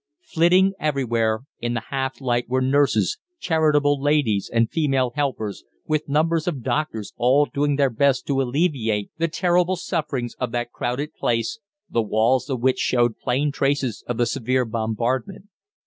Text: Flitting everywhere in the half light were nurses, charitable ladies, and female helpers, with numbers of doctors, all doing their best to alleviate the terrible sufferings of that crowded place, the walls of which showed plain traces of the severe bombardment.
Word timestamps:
Flitting 0.23 0.73
everywhere 0.79 1.41
in 1.59 1.75
the 1.75 1.83
half 1.91 2.19
light 2.19 2.49
were 2.49 2.59
nurses, 2.59 3.19
charitable 3.39 4.01
ladies, 4.01 4.49
and 4.51 4.67
female 4.71 5.11
helpers, 5.13 5.63
with 5.85 6.09
numbers 6.09 6.47
of 6.47 6.63
doctors, 6.63 7.13
all 7.17 7.45
doing 7.45 7.75
their 7.75 7.91
best 7.91 8.25
to 8.25 8.41
alleviate 8.41 9.11
the 9.19 9.27
terrible 9.27 9.75
sufferings 9.75 10.33
of 10.39 10.51
that 10.53 10.71
crowded 10.71 11.13
place, 11.13 11.59
the 11.87 12.01
walls 12.01 12.49
of 12.49 12.61
which 12.61 12.79
showed 12.79 13.19
plain 13.19 13.51
traces 13.51 14.03
of 14.07 14.17
the 14.17 14.25
severe 14.25 14.65
bombardment. 14.65 15.45